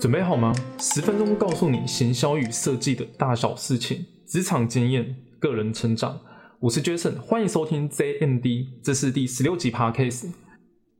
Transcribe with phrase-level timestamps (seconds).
[0.00, 0.50] 准备好吗？
[0.78, 6.18] 十分钟告诉你行销与设计的大小事情，职场经验、个人成长。
[6.58, 10.32] 我是 Jason，欢迎收听 ZND，这是第十六集 Podcast。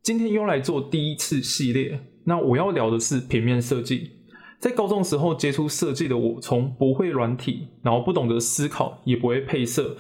[0.03, 4.11] 今天又来做第一次系列，那我要聊的是平面设计。
[4.59, 9.97] 在高中时候接触设计的我，从不会软体，然后不懂得思考，也不会配色，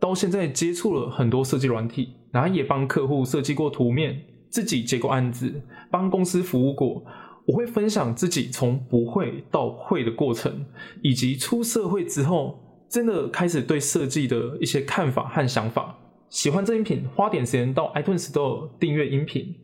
[0.00, 5.60] 到现在接触了很多设计软体，然后也帮客户设计过图面，自己接过案子，
[5.90, 7.04] 帮公司服务过。
[7.48, 10.66] 我会分享自己从不会到会的过程，
[11.00, 15.96] 以及出社会之后真的开始对设计的一些看法和想法。
[16.28, 19.54] 喜欢这音频，花点时间到 iTunes Store 订阅音频，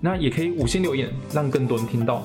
[0.00, 2.22] 那也可以五星留言，让更多人听到。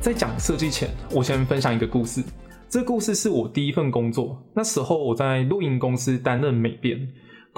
[0.00, 2.22] 在讲设计前，我先分享一个故事。
[2.68, 7.08] 这故事是我第一份工作，那时候我在录音公司担任美编。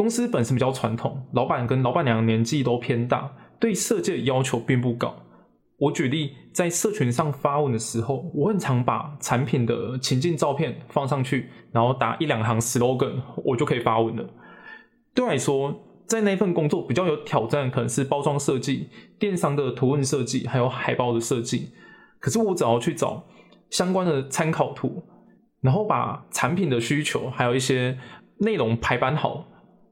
[0.00, 5.14] 公司本身比较传统，老板跟老板娘年纪都偏大，对设计的要求并不高。
[5.76, 14.24] 我举例，在社群上发文的时候，我很常把产品的情境照片放上去，然后打一两行 slogan，我就可以发文了。
[15.14, 21.72] 对我来说，在那份工作比较有挑战，可能是包装设计、电商的图文设计，还有海报的设计。
[22.18, 23.22] 可是我只要去找
[23.68, 25.02] 相关的参考图，
[25.60, 27.98] 然后把产品的需求还有一些
[28.38, 29.44] 内容排版好。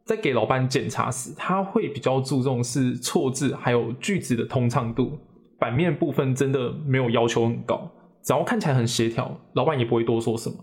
[0.08, 5.18] 在给老板检查时，他会比较注重是错字还有句子的通畅度，
[5.58, 7.90] 版面部分真的没有要求很高，
[8.24, 10.56] 只要看起来很协调，老板也不会多说什么。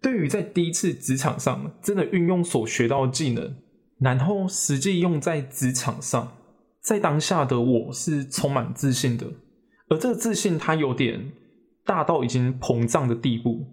[0.00, 3.56] 对于在第一次职场上真的运用所学到的技能，
[4.00, 6.32] 然后实际用在职场上，
[6.80, 9.26] 在当下的我是充满自信的，
[9.90, 11.32] 而这个自信它有点
[11.84, 13.66] 大到已经膨胀的地步，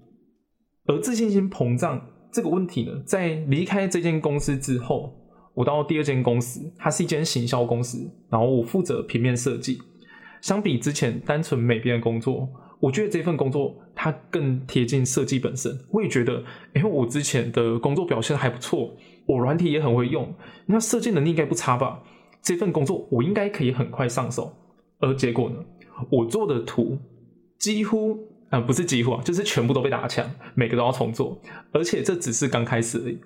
[0.87, 2.09] 而自信心膨胀。
[2.35, 5.15] 这个问题呢，在离开这间公司之后，
[5.53, 9.79] 我到第二间公司，它是一间行销公司，然后我负责平面设计。
[10.41, 12.49] 相比之前单纯美编的工作，
[12.81, 15.79] 我觉得这份工作它更贴近设计本身。
[15.91, 16.43] 我也觉得，
[16.73, 18.93] 因为我之前的工作表现还不错，
[19.25, 20.35] 我软体也很会用，
[20.65, 22.03] 那设计能力应该不差吧？
[22.41, 24.51] 这份工作我应该可以很快上手。
[24.99, 25.55] 而结果呢，
[26.09, 26.97] 我做的图
[27.57, 28.34] 几乎。
[28.49, 31.39] 啊，不是几乎啊，就是全部都被打枪，每个都要重做，
[31.73, 33.19] 而且这只是刚开始而已。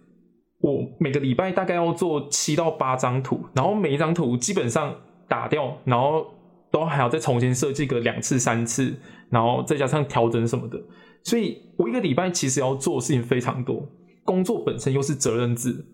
[0.62, 4.94] 我每个礼拜大概要做七到八张图，然后每一张图基本上
[5.28, 6.26] 打掉，然后
[6.72, 8.94] 都还要再重新设计个两次三次，
[9.30, 10.78] 然后再加上调整什么的。
[11.24, 13.88] 所以我一个礼拜其实要做的事情非常多，
[14.24, 15.86] 工作本身又是责任制，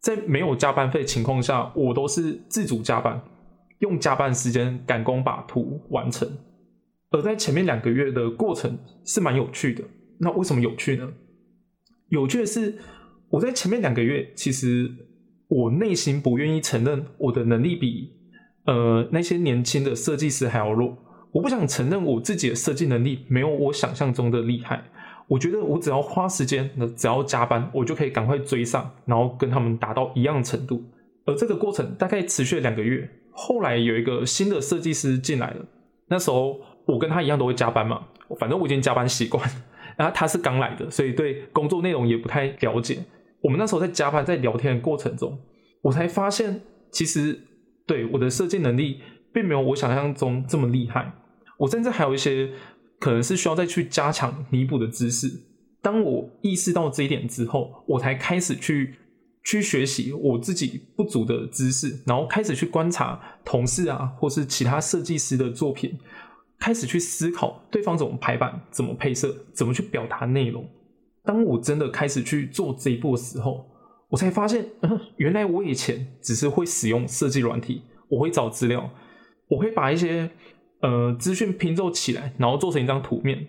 [0.00, 3.20] 在没有加班费情况下，我都是自主加班，
[3.80, 6.28] 用加班时间赶工把图完成。
[7.10, 9.82] 而在前面两个月的过程是蛮有趣的。
[10.20, 11.08] 那为什么有趣呢？
[12.08, 12.76] 有趣的是，
[13.30, 14.90] 我在前面两个月，其实
[15.46, 18.10] 我内心不愿意承认我的能力比
[18.66, 20.98] 呃那些年轻的设计师还要弱。
[21.32, 24.82] 我不想承认我自己的设计能力没有我想象中的厉害。
[25.28, 30.82] 我觉得我只要花时间，那只要加班，我就可以赶快追上，然后跟他们达到一样程度。
[31.26, 33.08] 而这个过程大概持续了两个月。
[33.30, 35.64] 后来有一个新的设计师进来了，
[36.08, 36.58] 那时候。
[36.88, 38.02] 我跟他一样都会加班嘛，
[38.40, 39.48] 反正我已经加班习惯。
[39.96, 43.04] 然后他是刚来的，所以对工作内容也不太了解。
[43.42, 45.38] 我们那时候在加班，在聊天的过程中，
[45.82, 47.38] 我才发现，其实
[47.84, 49.00] 对我的设计能力
[49.32, 51.12] 并没有我想象中这么厉害。
[51.58, 52.50] 我甚至还有一些
[53.00, 55.28] 可能是需要再去加强弥补的知识。
[55.82, 58.94] 当我意识到这一点之后，我才开始去
[59.42, 65.98] 去学习我自己不足的知识，然后开始去观察同事啊，或是其他设计师的作品。
[66.58, 70.68] 开始去思考对方怎么排版、怎么配色、怎么去表达内容。
[71.24, 73.66] 当我真的开始去做这一步的时候，
[74.08, 74.64] 我才发现，
[75.16, 78.90] 原来我以前只是会使用设计软体，我会找资料，
[79.48, 80.30] 我会把一些
[80.80, 83.46] 呃资讯拼凑起来，然后做成一张图面。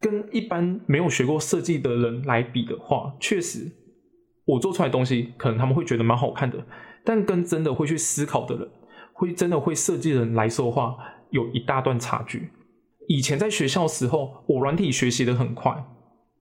[0.00, 3.72] 跟一般没有学过设计的人来比的话，确实
[4.44, 6.64] 我做出来东西可能他们会觉得蛮好看的，
[7.04, 8.68] 但跟真的会去思考的人，
[9.12, 10.96] 会真的会设计的人来说的话。
[11.30, 12.50] 有一大段差距。
[13.08, 15.84] 以前在学校时候，我软体学习的很快，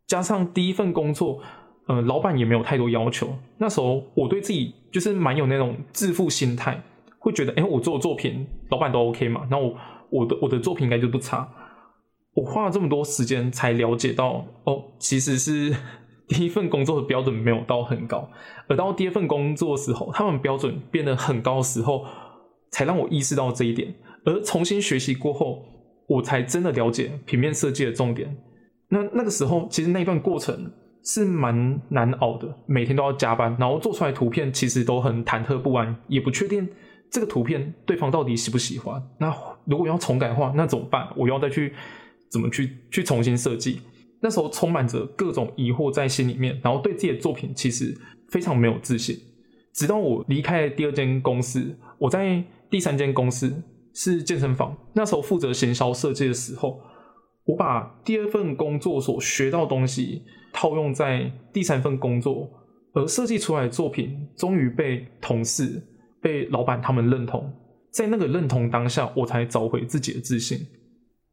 [0.05, 1.39] 加上第一份工作，
[1.87, 3.29] 呃，老板也没有太多要求。
[3.57, 6.83] 那时候我对自己就是蛮有那种自负心态，
[7.19, 9.73] 会觉得，哎，我做的作品，老板都 OK 嘛，那我
[10.09, 11.49] 我的我的作品应该就不差。
[12.33, 15.73] 我花了这么多时间才了解到，哦，其实是
[16.27, 18.29] 第一份工作的标准没有到很高，
[18.67, 22.05] 而到第二份工作的时候，他们标准变得很高的时候，
[22.71, 23.95] 才让我意识到这一点。
[24.27, 25.63] 而重新学习过后，
[26.05, 28.35] 我才真的了解平面设计的重点。
[28.89, 30.69] 那那个时候，其实那段过程
[31.01, 36.67] 是蛮难熬的，每天都要加班，然后做出来图片其实都很忐忑不安，也不确定
[37.09, 39.01] 这个图片对方到底喜不喜欢？
[39.17, 39.33] 那
[39.63, 41.07] 如果要重改的话，那怎么办？
[41.15, 41.73] 我要再去
[42.29, 43.79] 怎么去去重新设计？
[44.19, 47.97] 那时候充满着各种疑惑在心里面，然后对自己的作品其实
[48.29, 49.17] 非常没有自信。
[49.73, 53.63] 直到我离开第二间公司，我在第三间公司
[53.97, 56.79] 是健身房，那时候负责行销设计的时候，
[57.45, 60.21] 我把第二份工作所学到东西
[60.53, 62.47] 套用在第三份工作，
[62.93, 65.81] 而设计出来的作品终于被同事、
[66.21, 67.51] 被老板他们认同。
[67.89, 70.59] 在那个认同当下，我才找回自己的自信，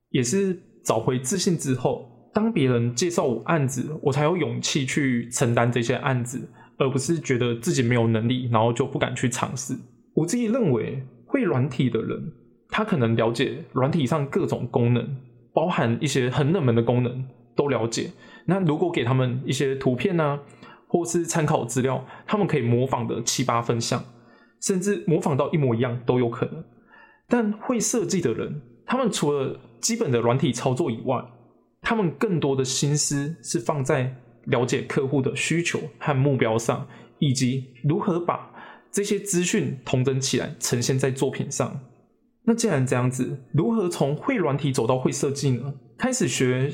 [0.08, 2.10] 也是找回自信之后。
[2.32, 9.76] 当别人介绍我案子，我才有勇气去承担这些案子，而不是觉得自己没有能力，然后就不敢去尝试。
[10.14, 12.32] 我自己认为，会软体的人，
[12.76, 15.16] 他可能了解软体上各种功能，
[15.52, 17.24] 包含一些很冷门的功能
[17.54, 18.10] 都了解。
[18.46, 20.40] 那如果给他们一些图片呢，
[20.88, 24.04] 或是参考资料，他们可以模仿的七八分像，
[24.60, 26.64] 甚至模仿到一模一样都有可能。
[27.28, 31.24] 但会设计的人，他们除了基本的软体操作以外，
[31.80, 34.16] 他们更多的心思是放在
[34.46, 36.88] 了解客户的需求和目标上，
[37.20, 38.50] 以及如何把
[38.90, 41.78] 这些资讯统整起来呈现在作品上。
[42.46, 45.74] 那既然这样子，如何从会软体走到会设计呢？
[45.96, 46.70] 开始学，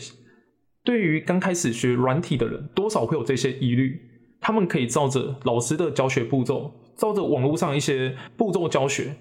[0.83, 4.01] 对于刚开始学软体的人，多少会有这些疑虑。
[4.41, 9.15] 他们可以照着老师的教学步骤，照着网络上一些步骤教学，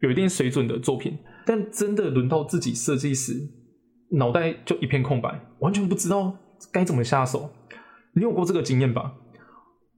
[0.00, 1.18] 有一定水准的作品。
[1.44, 3.34] 但真的轮到自己设计时，
[4.12, 6.36] 脑袋就一片空白，完全不知道
[6.72, 7.50] 该怎么下手。
[8.14, 9.14] 你有过这个经验吧？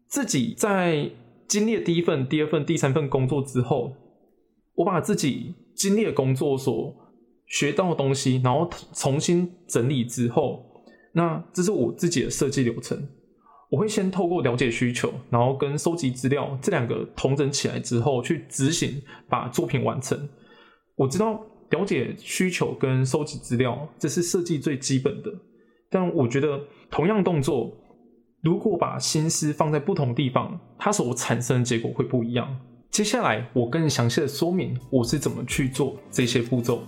[0.09, 1.11] 自己在
[1.49, 3.95] 经历第一份、第二份、第三份工作之后，
[4.75, 6.95] 我把自己经历的工作所
[7.47, 10.65] 学到的东西，然后重新整理之后，
[11.13, 13.09] 那这是我自己的设计流程。
[13.71, 20.29] 我会先透过了解需求，然后跟收集资料这两个同整起来之后，去执行把作品完成。
[20.97, 21.45] 我知道。
[21.71, 25.31] 了解需求跟收集资料，这是设计最基本的。
[25.91, 27.73] 但我觉得，同样动作，
[28.43, 32.57] 如果把心思放在不同地方，它所产生的结果会不一样。
[32.95, 36.87] 接下来，我更详细的说明我是怎么去做这些步骤。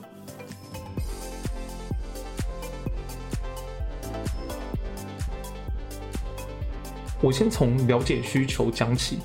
[7.21, 9.19] 我先从了解需求讲起。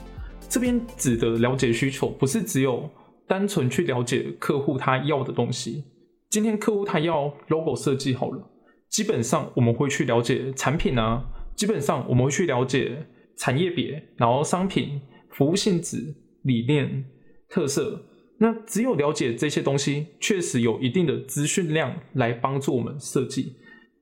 [0.50, 2.90] 这边指的了解需求，不是只有。
[3.28, 5.84] 单纯去了解客户他要的东西。
[6.32, 8.50] 今天客户他要 logo 设计好了，
[8.90, 11.24] 基本上我们会去了解产品啊，
[11.56, 13.06] 基本上我们会去了解
[13.38, 15.00] 产业别，然后商品、
[15.30, 17.06] 服务性质、理念、
[17.50, 18.06] 特色。
[18.38, 23.56] 那只有了解这些东西，确实有一定的资讯量来帮助我们设计。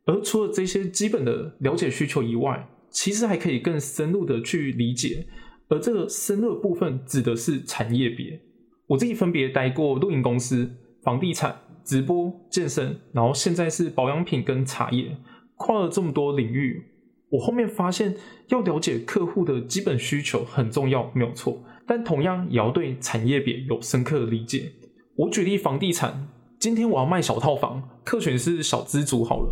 [0.05, 5.27] 而除了这些基本的了解需求以外，其实还可以更深入的去理解。
[5.67, 8.39] 而这个深入部分指的是产业别。
[8.87, 10.67] 我自己分别待过露营公司、
[11.03, 15.15] 房地产、直播、健身，然后现在是保养品跟茶叶，
[15.57, 16.81] 跨了这么多领域。
[17.29, 18.15] 我后面发现，
[18.47, 21.61] 要了解客户的基本需求很重要，没有错。
[21.89, 24.71] 但同样也要对产业别有深刻的理解。
[25.15, 26.27] 我举例房地产，
[26.59, 29.51] 今天我要卖小套房，客群是小资族好了，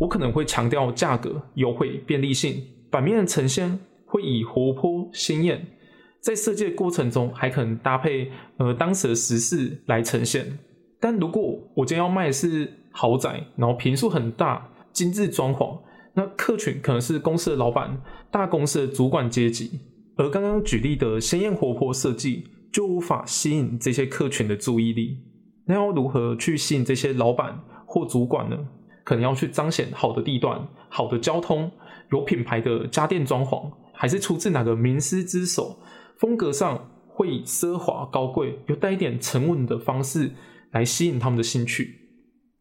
[0.00, 5.66] 我可能会强调价格优惠、便利性，版面的呈现会以活泼鲜艳。
[6.20, 10.58] 在设计的过程中，还可能搭配呃当时的时事来呈现。
[10.98, 15.78] 但如果我今天要卖的是豪宅，然后平数很大、精致装潢，
[16.14, 19.80] 那客群可能是公司的老板、大公司的主管阶级。
[20.16, 25.18] 而刚刚举例的鲜艳活泼设计，就无法吸引这些客群的注意力。
[25.66, 28.56] 那要如何去吸引这些老板或主管呢？
[29.02, 31.70] 可能要去彰显好的地段、好的交通、
[32.10, 35.78] 有品牌的家电装潢，还是出自哪个名师之手？
[36.16, 40.30] 风格上会以奢华、高贵又带一点沉稳的方式
[40.70, 41.96] 来吸引他们的兴趣。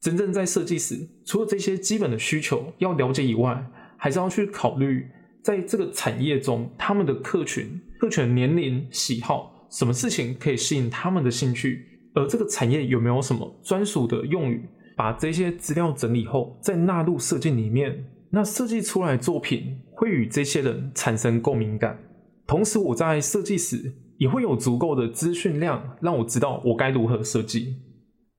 [0.01, 5.07] 真正在设计时，除了这些基本的需求要了解以外，还是要去考虑
[5.43, 14.67] 在这个产业中他们的客群、客群年龄、喜好，什么事情可以吸引他们的兴趣，而这个产业有没有什么专属的用语？
[14.95, 21.97] 把这些资料整理后，再纳入设计里面，那设计出来作品会与这些人产生共鸣感。
[22.45, 27.75] 同时，我在设计时也会有足够的资讯量，让我知道我该如何设计。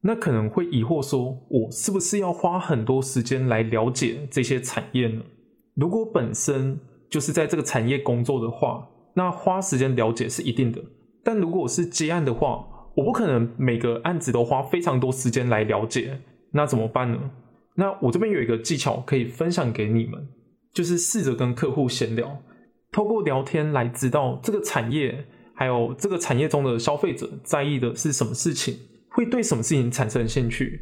[0.02, 5.22] 那可能会疑惑说，我是不是要花很多时间来了解这些产业呢？
[5.74, 6.78] 如果本身
[7.14, 10.82] 就是在这个产业工作的话，那花时间了解是一定的。
[11.22, 12.66] 但如果是接案的话，
[12.96, 17.30] 我不可能每个案子都花非常多时间来了解，那怎么办呢？
[17.76, 20.26] 那我这边有一个技巧可以分享给你们，
[20.72, 22.42] 就是试着跟客户闲聊。
[22.90, 28.76] 透过聊天来知道这个产业还有这个产业中的消费者在意的是什么事情，
[29.10, 30.80] 会对什么事情产生兴趣，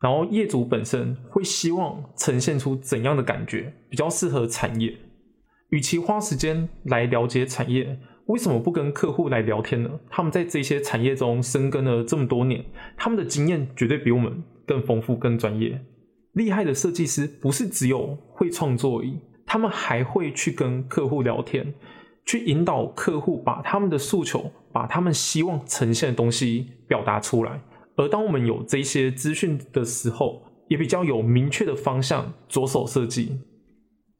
[0.00, 4.96] 然后业主本身会希望呈现出怎样的感觉，比较适合产业。
[5.72, 9.90] 与其花时间来了解产业，为什么不跟客户来聊天呢？
[10.10, 12.62] 他们在这些产业中深耕了这么多年，
[12.96, 15.80] 他们的经验绝对比我们更丰富、更专业。
[16.34, 21.74] 厉害的设计师不是只有会创作而已，他们还会去跟客户聊天。
[22.24, 27.60] 去引导客户把他们的诉求、把他们希望呈现的东西表达出来。
[27.96, 33.40] 而当我们有这些资讯的时候，也比较有明确的方向着手设计、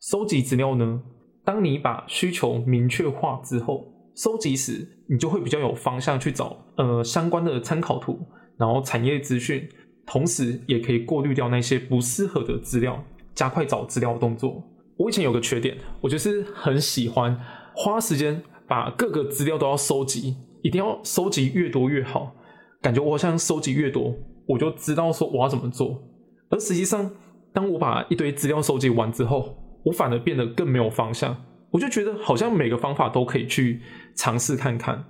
[0.01, 1.03] 收集资料呢。
[1.45, 8.19] 当你把需求明确化之后，收集时你就会比较有方向去找呃相关的参考图，
[8.57, 9.69] 然后产业资讯，
[10.07, 13.03] 同时也可以过滤掉那些不适合的资料，
[13.35, 14.63] 加快找资料的动作。
[14.97, 17.39] 我以前有个缺点，我就是很喜欢。
[17.75, 22.35] 花时间把各个资料都要收集，一定要收集越多越好。
[22.83, 24.15] 感觉我好像收集越多，
[24.47, 26.03] 我就知道说我要怎么做。
[26.51, 27.11] 而实际上，
[27.53, 31.37] 当我把一堆资料收集完之后，我反而变得更没有方向。
[31.71, 33.81] 我就觉得好像每个方法都可以去
[34.15, 35.05] 尝试看看。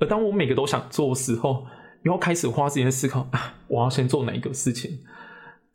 [0.00, 1.66] 而当我每个都想做的时候，
[2.04, 5.00] 又要开始花时间思考啊，我要先做哪一个事情？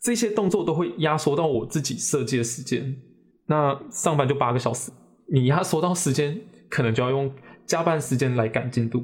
[0.01, 2.95] 这些动作都会压缩到我自己设计的时间。
[3.45, 4.91] 那上班就八个小时。
[5.31, 7.31] 你压缩到时间，可能就要用
[7.65, 9.03] 加班时间来赶进度。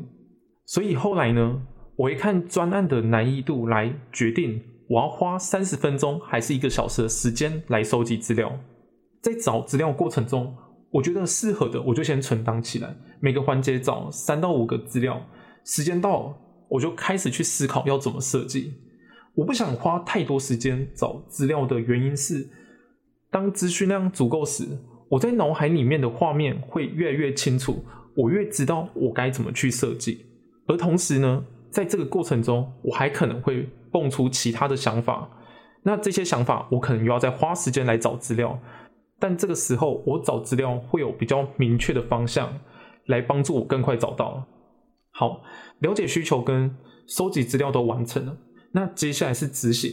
[0.66, 1.62] 所以后来呢，
[1.96, 8.52] 我会看专案的难易度来决定，我要花三十分钟还是一个小时的时间来收集资料。
[9.22, 10.56] 在找资料过程中，
[10.92, 15.22] 我觉得适合的，我就先存档起来，每个环节找三到五个资料。
[15.66, 16.36] 时间到，
[16.70, 18.74] 我就开始去思考要怎么设计。
[19.36, 22.50] 我不想花太多时间找资料的原因是，
[23.30, 24.66] 当资讯量足够时。
[25.10, 27.84] 我在脑海里面的画面会越来越清楚，
[28.16, 30.26] 我越知道我该怎么去设计。
[30.68, 35.28] 而同时呢，在这个过程中，我还可能会蹦出其他的想法。
[35.82, 38.60] 那这些想法，我可能又要再花时间来找资料。
[39.20, 42.60] 但这个时候，我找资料会有比较明确的方向，
[43.08, 44.48] 来帮助我更快找到。
[45.12, 45.42] 好，
[45.80, 46.76] 了解需求跟
[47.08, 48.38] 收集资料都完成了，
[48.72, 49.92] 那接下来是执行。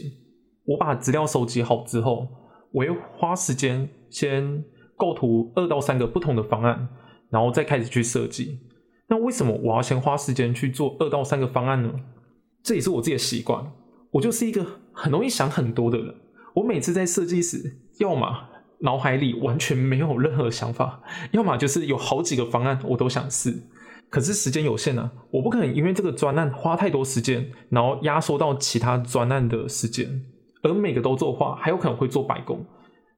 [0.65, 2.27] 我把资料收集好之后，
[2.71, 4.63] 我要花时间先。
[4.99, 6.89] 构图二到三个不同的方案，
[7.29, 8.59] 然后再开始去设计。
[9.07, 11.93] 那为什么我要先花时间去做二到三个方案呢？
[12.63, 13.63] 这也是我自己的习惯。
[14.09, 16.15] 我就是一个很容易想很多的人。
[16.55, 18.27] 我每次在设计时，要么
[18.79, 23.53] 脑海里完全没有任何想法， 要么就是有好几个方案我都想试。
[24.09, 30.23] 可是时间有限呢，我不可能因为这个专案花太多时间，然后压缩到其他专案的时间。
[30.63, 32.65] 而每个都做的话，还有可能会做白工。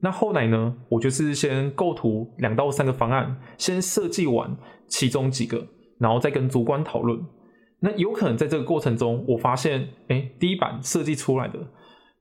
[0.02, 0.76] 那后来呢？
[0.90, 4.56] 我就是先构图两到三个方案，先设计完
[4.88, 5.68] 其中几个，
[6.00, 7.20] 然后再跟主管讨论。
[7.82, 11.60] 那有可能在这个过程中，我发现，哎，第一版设计出来的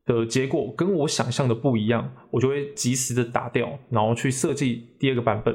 [0.09, 5.55] 的结果跟我想象的不一样，我就会及时的打掉，然后去设计第二个版本。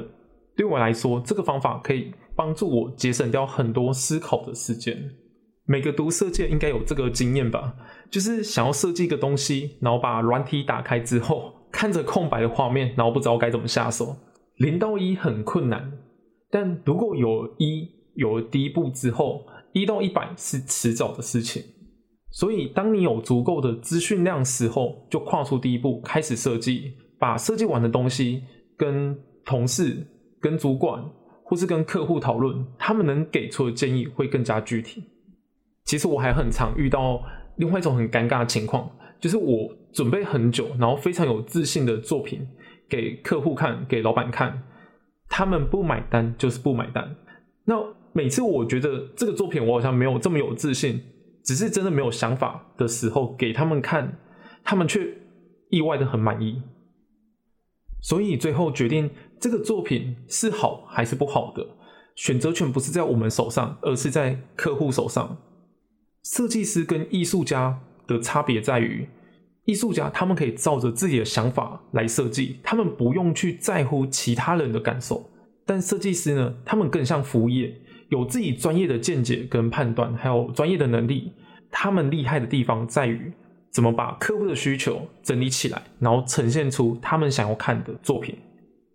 [0.56, 4.96] 对我来说，这个方法可以帮助我节省掉很多思考的时间。
[5.66, 7.74] 每个读设计应该有这个经验吧？
[8.10, 11.52] 就是想要设计一个东西，然后把软体打开之后。
[11.74, 14.16] 看着空白的画面，然后不知道该怎么下手。
[14.58, 15.92] 零到一很困难，
[16.48, 21.60] 但如果有一有了第一步之后，一到一百是迟早的事情。
[22.36, 28.42] 所以，当你有足够的资讯量时候，就跨出第一步，开始设计，把设计完的东西
[28.76, 30.04] 跟同事、
[30.40, 31.00] 跟主管
[31.44, 35.04] 或是跟客户讨论，他们能给出的建议会更加具体。
[35.84, 37.22] 其实我还很常遇到
[37.58, 38.90] 另外一种很尴尬的情况。
[39.20, 42.46] 就是我准备很久，然后非常有自信的作品
[42.88, 44.64] 给客户看，给老板看，
[45.28, 47.16] 他们不买单就是不买单。
[47.64, 47.76] 那
[48.12, 51.00] 每次我觉得这个作品我好像没有这么有自信，
[51.44, 54.18] 只是真的没有想法的时候给他们看，
[54.64, 55.16] 他们却
[55.70, 56.62] 意外的很满意。
[58.00, 61.66] 所以最后决定这个作品是好还是不好的，
[62.16, 65.36] 选择权不是在我们手上，而是在客户手上。
[66.24, 67.80] 设计师跟艺术家。
[68.06, 69.08] 的差别在于，
[69.64, 75.30] 艺术家他们可以照着自己的想法来设计，他们不用去在乎其他人的感受。
[75.64, 77.74] 但设计师呢，他们更像服务业，
[78.08, 81.32] 有自己专业的见解跟判断，还有专业的能力。
[81.70, 83.32] 他们厉害的地方在于，
[83.70, 88.36] 怎么把客户的需求整理起来，然后呈现出他们想要看的作品。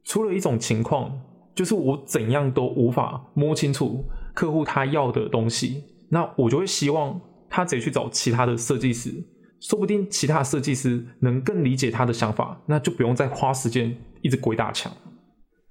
[0.04, 1.20] 出了一种情况，
[1.54, 7.20] 就是我怎样都无法摸清楚客户他要的东西，那我就会希望。
[7.52, 9.12] 他直接去找其他的设计师，
[9.60, 14.94] 说不定其他设计师能更理解他的想法，那就不用再花时间一直鬼打墙。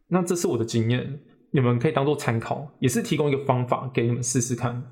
[0.09, 4.83] 那这是我的经验，你们可以当做参考，也是提供一个方法给你们试试看。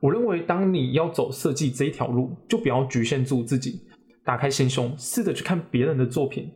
[0.00, 3.80] 我认为，当你要走设计这一条路，就不要局限住自己，
[4.24, 6.52] 打开心胸，试着去看别人的作品。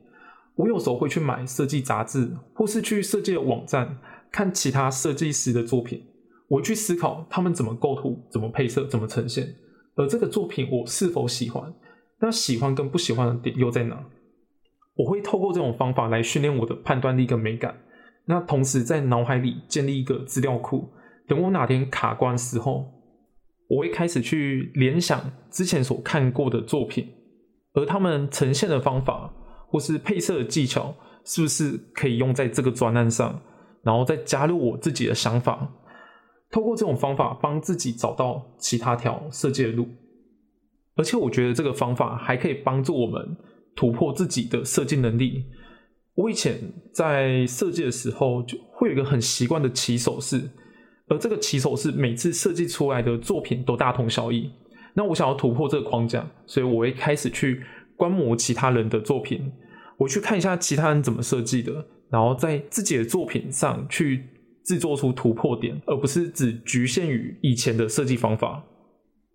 [0.56, 3.98] 我有时候会去买设计杂志，或是去设计的网站
[4.30, 6.04] 看其他设计师的作品。
[6.48, 9.54] 我去思考他们怎么构图、怎么配色、怎么呈现，
[9.94, 11.72] 而这个作品我是否喜欢？
[12.20, 14.04] 那喜欢跟不喜欢的点又在哪？
[14.96, 17.74] 我会透过这种方法来训练我的判断力跟美感。
[18.26, 20.90] 那同时在脑海里建立一个资料库，
[21.26, 22.92] 等我哪天卡关时候。
[23.68, 27.08] 我会开始去联想之前所看过的作品，
[27.72, 29.32] 而他们呈现的方法
[29.68, 30.92] 或是配色的技巧，
[31.24, 33.40] 是不是可以用在这个专案上？
[33.84, 35.72] 然后再加入我自己的想法，
[36.50, 39.86] 透过这种方法帮自己找到其他条设计的路。
[40.96, 43.36] 而且我觉得这个方法还可以帮助我们
[43.76, 45.46] 突破自己的设计能力。
[46.14, 46.58] 我以前
[46.92, 50.50] 在设计的时候，就会有一个很习惯的起手式。
[51.08, 54.50] 而这个起手式每次设计出来的作品都大同小异。
[54.94, 57.62] 那我想要突破这个框架，所以我会开始去
[57.96, 59.52] 观摩其他人的作品，
[59.98, 61.72] 我去看一下其他人怎么设计的，
[62.10, 64.24] 然后在自己的作品上去
[64.64, 68.64] 制作出突破点，而不是只局限于以前的设计方法。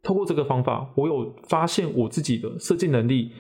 [0.04, 3.32] 透过这个方法，我有发现我自己的设计能力，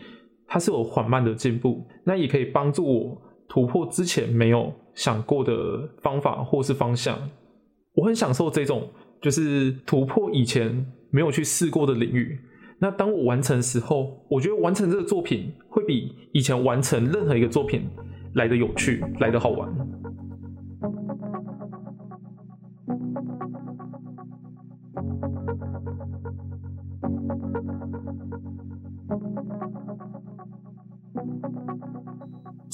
[0.47, 1.85] 它是有缓慢的进步。
[2.05, 7.17] 那也可以帮助我突破之前没有想过的方法或是方向。
[7.93, 8.89] 我很享受这种，
[9.21, 12.39] 就是突破以前没有去试过的领域。
[12.77, 17.87] 那当我完成时候，我觉得完成这个作品会比以前完成任何一个作品
[18.33, 19.69] 来的有趣，来的好玩。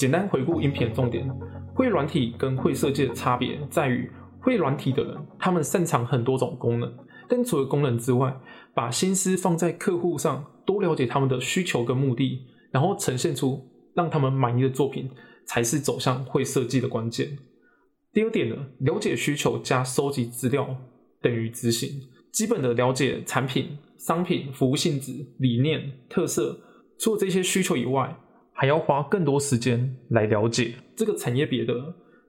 [0.02, 1.24] 简单回顾音频重点：
[1.76, 4.10] 会软体跟会设计的差别在于。
[4.40, 6.92] 会软体的人，他们擅长很多种功能，
[7.28, 8.36] 但除了功能之外，
[8.74, 12.40] 把心思放在客户上，多了解他们的需求跟目的，
[12.72, 15.08] 然后呈现出让他们满意的作品，
[15.46, 17.38] 才是走向会设计的关键。
[18.12, 20.76] 第二点呢，了解需求加收集资料
[21.20, 21.88] 等于执行。
[22.32, 26.58] 基本的了解产品、商品、服务性质、理念、特色，
[26.98, 28.16] 除了这些需求以外，
[28.62, 31.74] 还要花更多时间来了解这个产业别的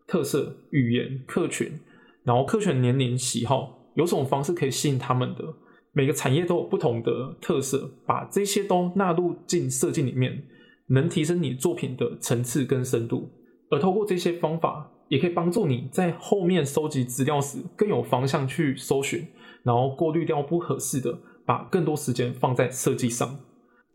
[0.07, 1.79] 特色、语言、客群。
[2.23, 5.43] 然后，客群年龄、喜好，有什么方式可以吸引他们的？
[5.91, 10.43] 每个产业都有不同的特色，把这些都纳入进设计里面，
[10.87, 13.29] 能提升你作品的层次跟深度。
[13.69, 19.27] 而透过这些方法，也可以帮助你在后面收集资料时更有方向去搜寻，
[19.61, 21.15] 然后过滤掉不合适的，
[21.45, 23.37] 把更多时间放在设计上。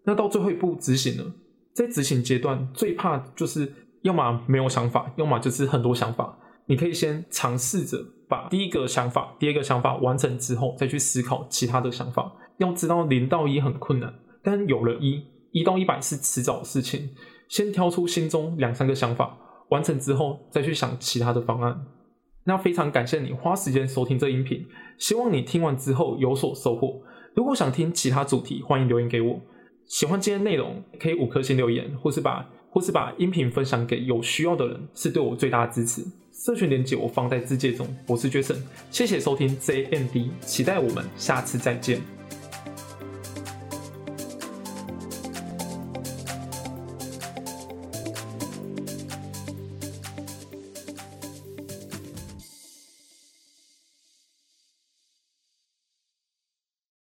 [0.04, 1.34] 那到最后一步执行呢？
[1.78, 6.36] 在执行阶段，最怕就是要么没有想法，要么就是很多想法。
[6.66, 12.32] 你可以先尝试着把第一个想法、第二个想法完成之后，再去思考其他的想法。
[12.56, 14.12] 要知道零到一很困难，
[14.42, 17.10] 但有了一，一到一百是迟早的事情。
[17.46, 19.38] 先挑出心中两三个想法，
[19.68, 21.86] 完成之后再去想其他的方案。
[22.42, 24.66] 那非常感谢你花时间收听这音频，
[24.98, 27.00] 希望你听完之后有所收获。
[27.36, 29.40] 如果想听其他主题，欢迎留言给我。
[29.88, 36.04] 喜欢今天内容，可以五颗星留言，或是把或是把音频分享给有需要的人，是对我最大的支持。
[36.30, 38.58] 社群连接我放在字界中，我是 Jason，
[38.90, 42.17] 谢谢收听 JND，期待我们下次再见。